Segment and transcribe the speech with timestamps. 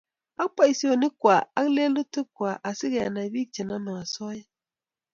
[0.41, 4.45] Ak boisionik kwai ak lelutik kwai asi Kenai bik chenomei osoya